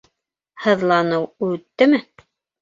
Һыҙланыу 0.63 1.27
үттеме? 1.49 2.01